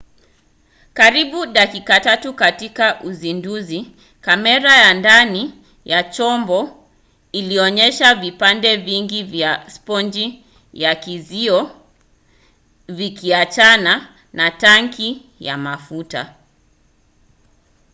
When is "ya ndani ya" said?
4.77-6.03